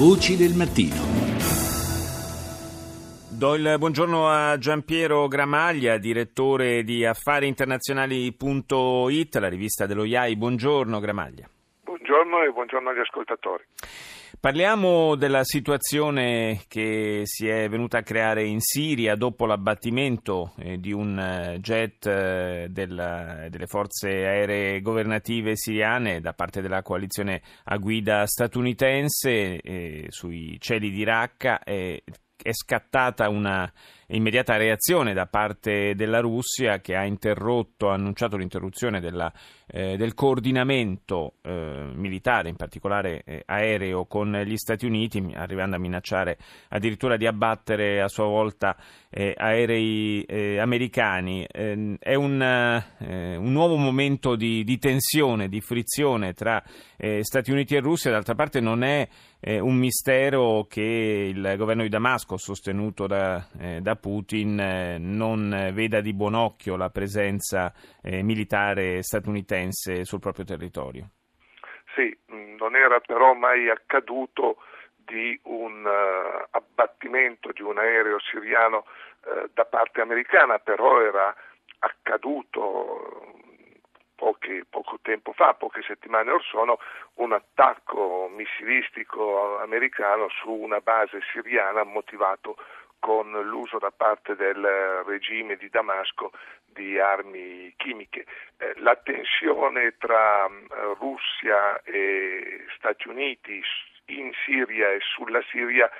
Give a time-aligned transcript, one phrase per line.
[0.00, 0.96] Voci del mattino.
[3.28, 10.36] Do il buongiorno a Giampiero Gramaglia, direttore di affariinternazionali.it, la rivista dello IAI.
[10.36, 11.46] Buongiorno Gramaglia.
[12.10, 13.62] Buongiorno e buongiorno agli ascoltatori.
[14.40, 20.90] Parliamo della situazione che si è venuta a creare in Siria dopo l'abbattimento eh, di
[20.90, 28.26] un eh, jet eh, delle forze aeree governative siriane da parte della coalizione a guida
[28.26, 31.62] statunitense sui cieli di Raqqa.
[31.62, 32.02] è
[32.50, 33.72] scattata una
[34.10, 39.32] immediata reazione da parte della Russia che ha interrotto, ha annunciato l'interruzione della,
[39.72, 45.78] eh, del coordinamento eh, militare, in particolare eh, aereo, con gli Stati Uniti, arrivando a
[45.78, 46.38] minacciare
[46.68, 48.76] addirittura di abbattere a sua volta
[49.08, 51.46] eh, aerei eh, americani.
[51.50, 56.62] Ehm, è un, eh, un, nuovo momento di, di, tensione, di frizione tra
[57.22, 59.08] Stati Uniti e Russia, d'altra parte non è
[59.40, 63.46] un mistero che il governo di Damasco, sostenuto da,
[63.80, 70.44] da Putin eh, non veda di buon occhio la presenza eh, militare statunitense sul proprio
[70.44, 71.10] territorio.
[71.94, 74.56] Sì, mm, non era però mai accaduto
[74.96, 78.84] di un uh, abbattimento di un aereo siriano
[79.52, 81.34] da parte americana, però era
[81.80, 83.30] accaduto
[84.20, 86.78] pochi, poco tempo fa, poche settimane or sono,
[87.14, 92.56] un attacco missilistico americano su una base siriana motivato
[93.00, 96.30] con l'uso da parte del regime di Damasco
[96.66, 98.26] di armi chimiche.
[98.58, 100.50] Eh, la tensione tra eh,
[100.98, 103.60] Russia e Stati Uniti
[104.06, 105.92] in Siria e sulla Siria eh,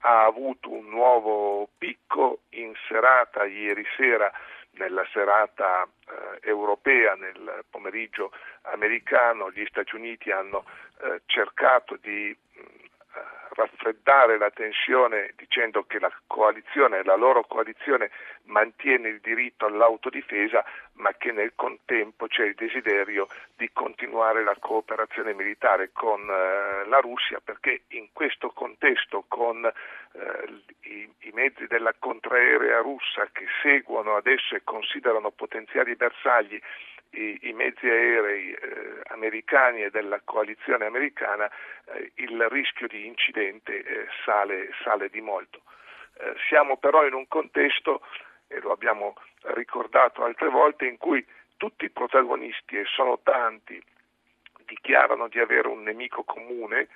[0.00, 4.30] ha avuto un nuovo picco in serata ieri sera
[4.72, 8.32] nella serata eh, europea, nel pomeriggio
[8.62, 10.64] americano, gli Stati Uniti hanno
[11.02, 12.34] eh, cercato di
[13.54, 18.10] raffreddare la tensione dicendo che la coalizione, la loro coalizione
[18.44, 20.64] mantiene il diritto all'autodifesa
[20.94, 26.98] ma che nel contempo c'è il desiderio di continuare la cooperazione militare con eh, la
[27.00, 34.16] Russia perché in questo contesto con eh, i, i, mezzi della contraerea russa che seguono
[34.16, 36.60] adesso e considerano potenziali bersagli
[37.12, 41.50] i, i mezzi aerei eh, americani e della coalizione americana
[41.86, 45.62] eh, il rischio di incidente eh, sale, sale, di molto.
[46.18, 48.02] Eh, siamo però in un contesto,
[48.48, 49.14] e lo abbiamo
[49.54, 51.24] ricordato altre volte, in cui
[51.56, 53.82] tutti i protagonisti, e sono tanti,
[54.64, 56.88] dichiarano di avere un nemico comune,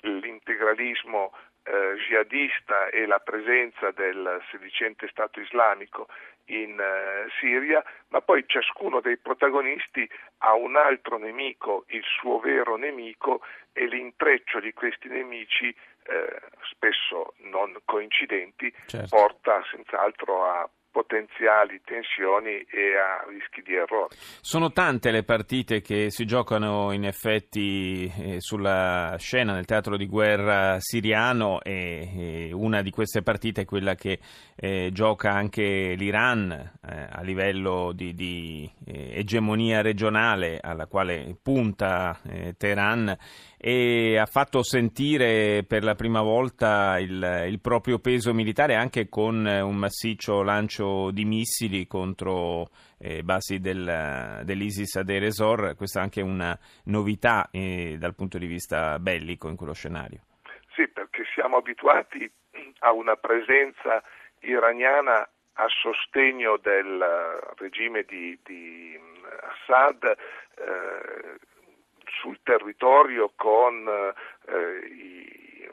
[0.00, 1.32] l'integralismo
[1.64, 6.08] eh, jihadista e la presenza del sedicente Stato islamico
[6.46, 10.08] in eh, Siria, ma poi ciascuno dei protagonisti
[10.38, 16.40] ha un altro nemico, il suo vero nemico, e l'intreccio di questi nemici, eh,
[16.70, 19.16] spesso non coincidenti, certo.
[19.16, 24.14] porta senz'altro a potenziali tensioni e a rischi di errore.
[24.40, 30.06] Sono tante le partite che si giocano in effetti eh, sulla scena nel teatro di
[30.06, 34.20] guerra siriano e, una di queste partite è quella che
[34.54, 42.54] eh, gioca anche l'Iran eh, a livello di, di egemonia regionale alla quale punta eh,
[42.56, 43.16] Teheran
[43.56, 49.46] e ha fatto sentire per la prima volta il, il proprio peso militare anche con
[49.46, 55.74] un massiccio lancio di missili contro eh, basi del, dell'ISIS a Deir.
[55.76, 60.20] Questa è anche una novità eh, dal punto di vista bellico in quello scenario.
[60.74, 62.30] Sì, perché siamo abituati
[62.80, 64.02] a una presenza
[64.40, 67.04] iraniana a sostegno del
[67.56, 68.98] regime di, di
[69.42, 71.38] Assad eh,
[72.20, 74.54] sul territorio con eh,
[74.86, 75.70] il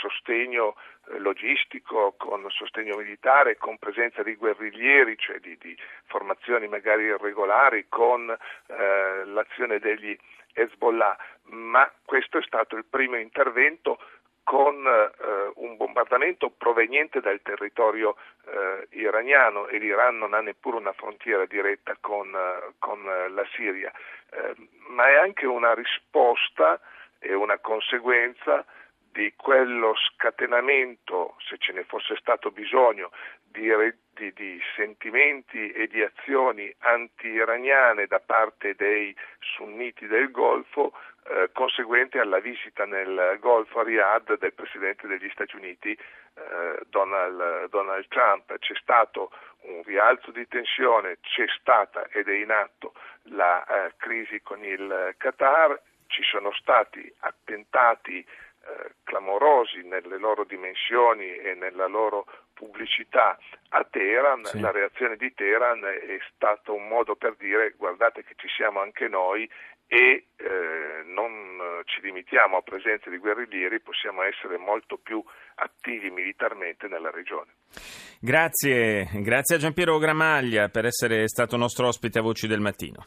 [0.00, 0.76] sostegno
[1.18, 5.76] logistico, con sostegno militare, con presenza di guerriglieri, cioè di, di
[6.06, 10.16] formazioni magari irregolari, con eh, l'azione degli
[10.52, 11.16] Hezbollah,
[11.50, 13.98] ma questo è stato il primo intervento
[14.44, 20.92] con eh, un bombardamento proveniente dal territorio eh, iraniano e l'Iran non ha neppure una
[20.92, 23.90] frontiera diretta con, eh, con la Siria,
[24.30, 24.54] eh,
[24.88, 26.78] ma è anche una risposta
[27.18, 28.64] e una conseguenza
[29.14, 33.12] di quello scatenamento, se ce ne fosse stato bisogno,
[33.44, 33.70] di,
[34.12, 40.92] di, di, sentimenti e di azioni anti-iraniane da parte dei sunniti del Golfo,
[41.28, 47.68] eh, conseguente alla visita nel Golfo a Riyadh del Presidente degli Stati Uniti eh, Donald,
[47.68, 48.58] Donald Trump.
[48.58, 49.30] C'è stato
[49.60, 52.94] un rialzo di tensione, c'è stata ed è in atto
[53.28, 58.26] la eh, crisi con il Qatar, ci sono stati attentati
[58.66, 63.38] eh, clamorosi nelle loro dimensioni e nella loro pubblicità
[63.70, 64.60] a Teheran, sì.
[64.60, 69.08] la reazione di Teheran è stato un modo per dire guardate che ci siamo anche
[69.08, 69.48] noi
[69.86, 75.22] e eh, non ci limitiamo a presenze di guerriglieri, possiamo essere molto più
[75.56, 77.52] attivi militarmente nella regione.
[78.20, 83.06] Grazie, grazie a Giampiero Gramaglia per essere stato nostro ospite a Voci del Mattino.